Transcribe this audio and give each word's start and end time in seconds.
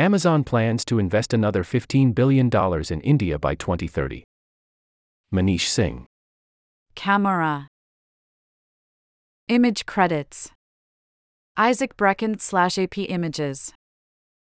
Amazon 0.00 0.44
plans 0.44 0.82
to 0.86 0.98
invest 0.98 1.34
another 1.34 1.62
$15 1.62 2.14
billion 2.14 2.48
in 2.90 3.00
India 3.02 3.38
by 3.38 3.54
2030. 3.54 4.24
Manish 5.30 5.66
Singh. 5.66 6.06
Camera. 6.94 7.68
Image 9.48 9.84
credits. 9.84 10.52
Isaac 11.58 11.98
Brekken 11.98 12.40
slash 12.40 12.78
AP 12.78 12.96
Images. 12.96 13.74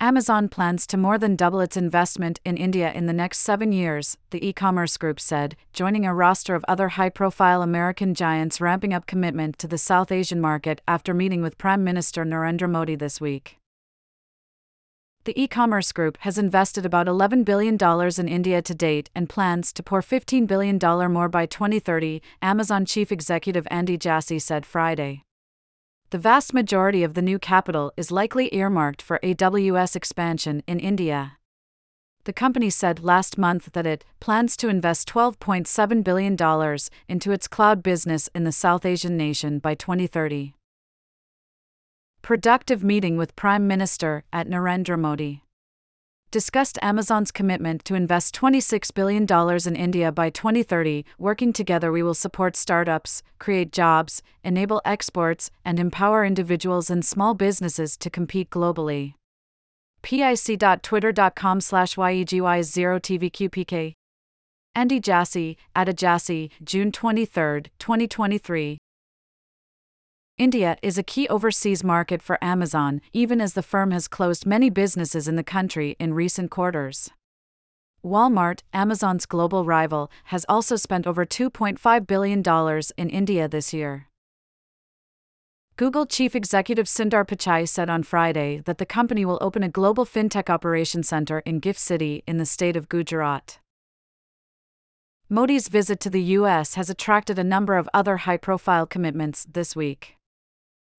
Amazon 0.00 0.48
plans 0.48 0.86
to 0.86 0.96
more 0.96 1.18
than 1.18 1.36
double 1.36 1.60
its 1.60 1.76
investment 1.76 2.40
in 2.46 2.56
India 2.56 2.90
in 2.90 3.04
the 3.04 3.12
next 3.12 3.40
seven 3.40 3.70
years, 3.70 4.16
the 4.30 4.48
e 4.48 4.54
commerce 4.54 4.96
group 4.96 5.20
said, 5.20 5.56
joining 5.74 6.06
a 6.06 6.14
roster 6.14 6.54
of 6.54 6.64
other 6.66 6.88
high 6.88 7.10
profile 7.10 7.60
American 7.60 8.14
giants 8.14 8.62
ramping 8.62 8.94
up 8.94 9.04
commitment 9.04 9.58
to 9.58 9.68
the 9.68 9.76
South 9.76 10.10
Asian 10.10 10.40
market 10.40 10.80
after 10.88 11.12
meeting 11.12 11.42
with 11.42 11.58
Prime 11.58 11.84
Minister 11.84 12.24
Narendra 12.24 12.70
Modi 12.70 12.96
this 12.96 13.20
week. 13.20 13.58
The 15.24 15.40
e 15.42 15.48
commerce 15.48 15.90
group 15.90 16.18
has 16.20 16.36
invested 16.36 16.84
about 16.84 17.06
$11 17.06 17.46
billion 17.46 17.78
in 17.80 18.28
India 18.28 18.60
to 18.60 18.74
date 18.74 19.08
and 19.14 19.26
plans 19.26 19.72
to 19.72 19.82
pour 19.82 20.02
$15 20.02 20.46
billion 20.46 20.78
more 21.10 21.30
by 21.30 21.46
2030, 21.46 22.20
Amazon 22.42 22.84
chief 22.84 23.10
executive 23.10 23.66
Andy 23.70 23.96
Jassy 23.96 24.38
said 24.38 24.66
Friday. 24.66 25.22
The 26.10 26.18
vast 26.18 26.52
majority 26.52 27.02
of 27.02 27.14
the 27.14 27.22
new 27.22 27.38
capital 27.38 27.90
is 27.96 28.10
likely 28.10 28.54
earmarked 28.54 29.00
for 29.00 29.18
AWS 29.22 29.96
expansion 29.96 30.62
in 30.66 30.78
India. 30.78 31.38
The 32.24 32.34
company 32.34 32.68
said 32.68 33.02
last 33.02 33.38
month 33.38 33.72
that 33.72 33.86
it 33.86 34.04
plans 34.20 34.58
to 34.58 34.68
invest 34.68 35.08
$12.7 35.08 36.04
billion 36.04 36.78
into 37.08 37.32
its 37.32 37.48
cloud 37.48 37.82
business 37.82 38.28
in 38.34 38.44
the 38.44 38.52
South 38.52 38.84
Asian 38.84 39.16
nation 39.16 39.58
by 39.58 39.74
2030 39.74 40.54
productive 42.24 42.82
meeting 42.82 43.18
with 43.18 43.36
Prime 43.36 43.66
Minister 43.66 44.24
at 44.32 44.48
Narendra 44.48 44.98
Modi. 44.98 45.42
Discussed 46.30 46.78
Amazon's 46.80 47.30
commitment 47.30 47.84
to 47.84 47.94
invest 47.94 48.34
$26 48.34 48.94
billion 48.94 49.26
in 49.66 49.76
India 49.76 50.10
by 50.10 50.30
2030. 50.30 51.04
Working 51.18 51.52
together, 51.52 51.92
we 51.92 52.02
will 52.02 52.14
support 52.14 52.56
startups, 52.56 53.22
create 53.38 53.72
jobs, 53.72 54.22
enable 54.42 54.80
exports, 54.86 55.50
and 55.66 55.78
empower 55.78 56.24
individuals 56.24 56.88
and 56.88 57.04
small 57.04 57.34
businesses 57.34 57.94
to 57.98 58.08
compete 58.08 58.48
globally. 58.48 59.12
pic.twitter.com 60.00 61.60
slash 61.60 61.96
YEGY0TVQPK. 61.96 63.92
Andy 64.74 64.98
Jassy, 64.98 65.58
Ada 65.76 65.92
Jassy, 65.92 66.50
June 66.64 66.90
23, 66.90 67.64
2023. 67.78 68.78
India 70.36 70.76
is 70.82 70.98
a 70.98 71.04
key 71.04 71.28
overseas 71.28 71.84
market 71.84 72.20
for 72.20 72.42
Amazon, 72.42 73.00
even 73.12 73.40
as 73.40 73.54
the 73.54 73.62
firm 73.62 73.92
has 73.92 74.08
closed 74.08 74.44
many 74.44 74.68
businesses 74.68 75.28
in 75.28 75.36
the 75.36 75.44
country 75.44 75.94
in 76.00 76.12
recent 76.12 76.50
quarters. 76.50 77.10
Walmart, 78.04 78.62
Amazon's 78.72 79.26
global 79.26 79.64
rival, 79.64 80.10
has 80.24 80.44
also 80.48 80.74
spent 80.74 81.06
over 81.06 81.24
$2.5 81.24 82.06
billion 82.08 82.42
in 82.96 83.10
India 83.10 83.46
this 83.46 83.72
year. 83.72 84.08
Google 85.76 86.04
chief 86.04 86.34
executive 86.34 86.86
Sundar 86.86 87.24
Pichai 87.24 87.68
said 87.68 87.88
on 87.88 88.02
Friday 88.02 88.60
that 88.64 88.78
the 88.78 88.86
company 88.86 89.24
will 89.24 89.38
open 89.40 89.62
a 89.62 89.68
global 89.68 90.04
fintech 90.04 90.50
operation 90.50 91.04
center 91.04 91.40
in 91.46 91.60
GIFT 91.60 91.78
City 91.78 92.24
in 92.26 92.38
the 92.38 92.46
state 92.46 92.76
of 92.76 92.88
Gujarat. 92.88 93.60
Modi's 95.28 95.68
visit 95.68 96.00
to 96.00 96.10
the 96.10 96.22
U.S. 96.38 96.74
has 96.74 96.90
attracted 96.90 97.38
a 97.38 97.44
number 97.44 97.76
of 97.76 97.88
other 97.94 98.16
high 98.18 98.36
profile 98.36 98.84
commitments 98.84 99.46
this 99.48 99.76
week. 99.76 100.16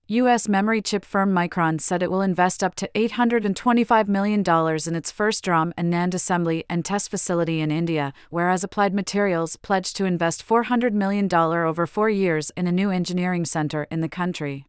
U.S. 0.08 0.48
memory 0.48 0.80
chip 0.82 1.04
firm 1.04 1.34
Micron 1.34 1.80
said 1.80 2.00
it 2.00 2.12
will 2.12 2.22
invest 2.22 2.62
up 2.62 2.76
to 2.76 2.88
$825 2.94 4.06
million 4.06 4.44
in 4.86 4.94
its 4.94 5.10
first 5.10 5.42
DRAM 5.42 5.74
and 5.76 5.92
NAND 5.92 6.14
assembly 6.14 6.64
and 6.70 6.84
test 6.84 7.10
facility 7.10 7.60
in 7.60 7.72
India, 7.72 8.12
whereas 8.30 8.62
Applied 8.62 8.94
Materials 8.94 9.56
pledged 9.56 9.96
to 9.96 10.04
invest 10.04 10.46
$400 10.46 10.92
million 10.92 11.28
over 11.34 11.88
four 11.88 12.08
years 12.08 12.52
in 12.56 12.68
a 12.68 12.72
new 12.72 12.92
engineering 12.92 13.44
center 13.44 13.88
in 13.90 14.00
the 14.00 14.08
country. 14.08 14.64